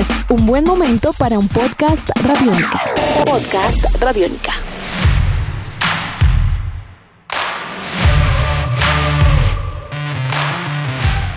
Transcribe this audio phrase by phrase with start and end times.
[0.00, 2.84] Es un buen momento para un podcast radiónica.
[3.26, 4.54] Podcast radiónica.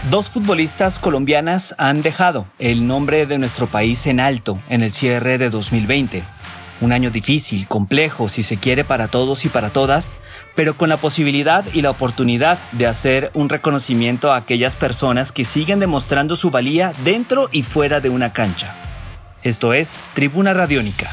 [0.10, 5.38] Dos futbolistas colombianas han dejado el nombre de nuestro país en alto en el cierre
[5.38, 6.24] de 2020.
[6.80, 10.10] Un año difícil, complejo, si se quiere, para todos y para todas,
[10.56, 15.46] pero con la posibilidad y la oportunidad de hacer un reconocimiento a aquellas personas que
[15.46, 18.76] siguen demostrando su valía dentro y fuera de una cancha.
[19.44, 21.10] Esto es Tribuna Radiónica.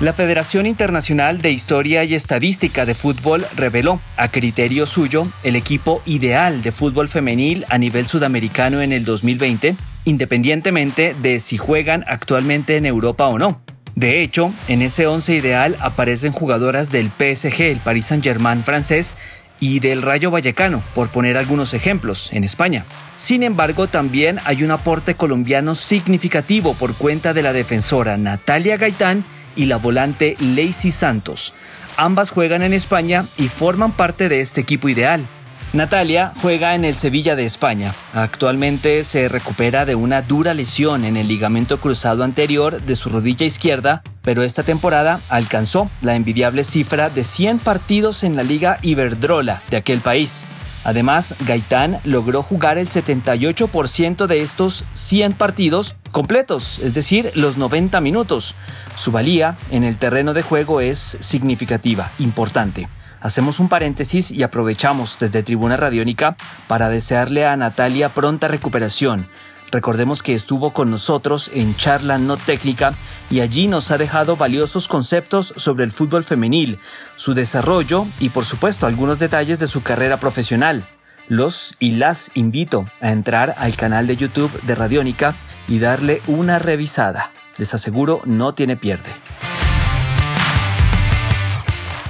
[0.00, 6.02] La Federación Internacional de Historia y Estadística de Fútbol reveló, a criterio suyo, el equipo
[6.06, 12.76] ideal de fútbol femenil a nivel sudamericano en el 2020, independientemente de si juegan actualmente
[12.76, 13.60] en Europa o no.
[13.98, 19.16] De hecho, en ese once ideal aparecen jugadoras del PSG, el Paris Saint-Germain francés,
[19.58, 22.84] y del Rayo Vallecano, por poner algunos ejemplos, en España.
[23.16, 29.24] Sin embargo, también hay un aporte colombiano significativo por cuenta de la defensora Natalia Gaitán
[29.56, 31.52] y la volante Lacey Santos.
[31.96, 35.26] Ambas juegan en España y forman parte de este equipo ideal.
[35.74, 37.94] Natalia juega en el Sevilla de España.
[38.14, 43.44] Actualmente se recupera de una dura lesión en el ligamento cruzado anterior de su rodilla
[43.44, 49.62] izquierda, pero esta temporada alcanzó la envidiable cifra de 100 partidos en la Liga Iberdrola
[49.68, 50.42] de aquel país.
[50.84, 58.00] Además, Gaitán logró jugar el 78% de estos 100 partidos completos, es decir, los 90
[58.00, 58.54] minutos.
[58.96, 62.88] Su valía en el terreno de juego es significativa, importante.
[63.20, 66.36] Hacemos un paréntesis y aprovechamos desde Tribuna Radiónica
[66.68, 69.26] para desearle a Natalia pronta recuperación.
[69.70, 72.94] Recordemos que estuvo con nosotros en charla no técnica
[73.28, 76.78] y allí nos ha dejado valiosos conceptos sobre el fútbol femenil,
[77.16, 80.86] su desarrollo y por supuesto algunos detalles de su carrera profesional.
[81.26, 85.34] Los y las invito a entrar al canal de YouTube de Radiónica
[85.66, 87.32] y darle una revisada.
[87.58, 89.10] Les aseguro no tiene pierde.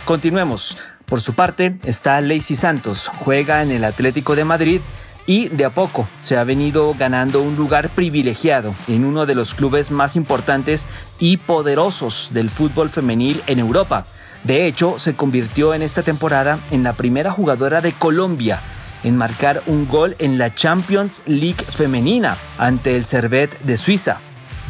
[0.04, 0.78] Continuemos.
[1.08, 4.80] Por su parte está Lacey Santos, juega en el Atlético de Madrid
[5.26, 9.54] y de a poco se ha venido ganando un lugar privilegiado en uno de los
[9.54, 10.86] clubes más importantes
[11.18, 14.04] y poderosos del fútbol femenil en Europa.
[14.44, 18.60] De hecho, se convirtió en esta temporada en la primera jugadora de Colombia
[19.02, 24.20] en marcar un gol en la Champions League femenina ante el Servet de Suiza.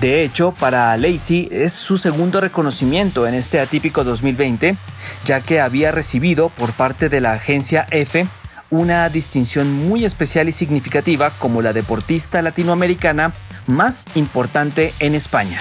[0.00, 4.76] De hecho, para Lacey es su segundo reconocimiento en este atípico 2020,
[5.24, 8.28] ya que había recibido por parte de la agencia F
[8.70, 13.32] una distinción muy especial y significativa como la deportista latinoamericana
[13.66, 15.58] más importante en España.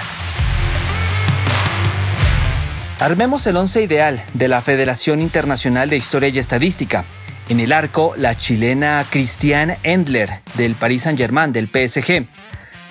[3.00, 7.04] Armemos el once ideal de la Federación Internacional de Historia y Estadística.
[7.48, 12.26] En el arco, la chilena Christiane Endler del Paris Saint-Germain del PSG.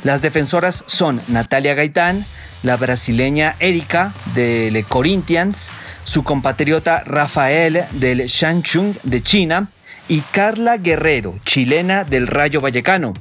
[0.08, 2.26] Las defensoras son Natalia Gaitán,
[2.64, 5.70] la brasileña Erika del Corinthians,
[6.06, 9.70] su compatriota Rafael del Shanchung de China
[10.08, 13.16] y Carla Guerrero, chilena del Rayo Vallecano.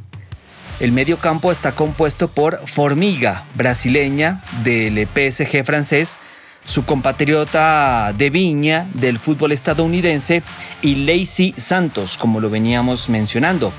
[0.79, 6.17] El medio campo está compuesto por Formiga, brasileña del PSG francés,
[6.65, 10.45] su compatriota de Viña del fútbol estadounidense
[10.83, 13.73] y Lacey Santos, como lo veníamos mencionando.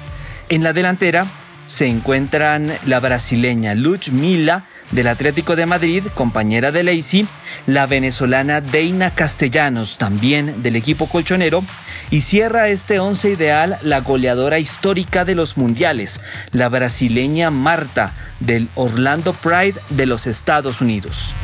[0.49, 1.25] En la delantera
[1.67, 3.75] se encuentran la brasileña
[4.11, 7.27] Mila del Atlético de Madrid, compañera de Lacey,
[7.65, 11.63] la venezolana Deina Castellanos, también del equipo colchonero,
[12.09, 18.69] y cierra este once ideal la goleadora histórica de los mundiales, la brasileña Marta, del
[18.75, 21.35] Orlando Pride de los Estados Unidos.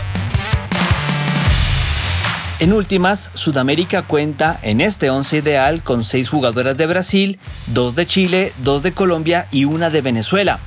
[2.63, 7.37] En últimas, Sudamérica cuenta en este once ideal con seis jugadoras de Brasil,
[7.67, 10.61] dos de Chile, dos de Colombia y una de Venezuela.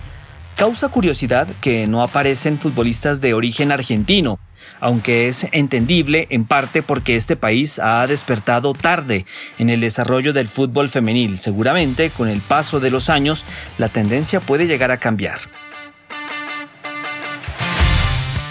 [0.56, 4.38] Causa curiosidad que no aparecen futbolistas de origen argentino,
[4.78, 9.24] aunque es entendible en parte porque este país ha despertado tarde
[9.58, 11.38] en el desarrollo del fútbol femenil.
[11.38, 13.46] Seguramente, con el paso de los años,
[13.78, 15.38] la tendencia puede llegar a cambiar.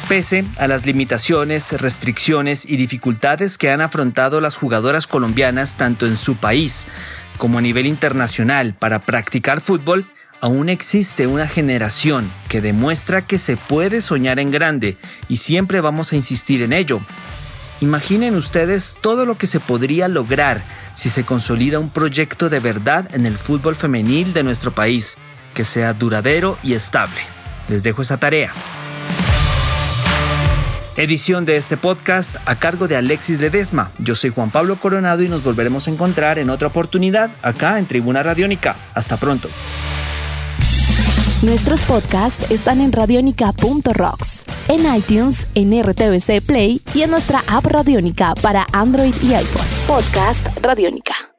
[0.07, 6.15] Pese a las limitaciones, restricciones y dificultades que han afrontado las jugadoras colombianas tanto en
[6.15, 6.85] su país
[7.39, 10.05] como a nivel internacional para practicar fútbol,
[10.41, 14.97] aún existe una generación que demuestra que se puede soñar en grande
[15.27, 17.01] y siempre vamos a insistir en ello.
[17.81, 20.63] Imaginen ustedes todo lo que se podría lograr
[20.93, 25.17] si se consolida un proyecto de verdad en el fútbol femenil de nuestro país,
[25.53, 27.21] que sea duradero y estable.
[27.67, 28.53] Les dejo esa tarea.
[30.97, 33.91] Edición de este podcast a cargo de Alexis Ledesma.
[33.97, 37.85] Yo soy Juan Pablo Coronado y nos volveremos a encontrar en otra oportunidad acá en
[37.85, 38.77] Tribuna Radiónica.
[38.93, 39.49] Hasta pronto.
[41.41, 48.33] Nuestros podcasts están en radionica.rocks, en iTunes, en RTVC Play y en nuestra app Radionica
[48.41, 49.67] para Android y iPhone.
[49.87, 51.34] Podcast Radionica.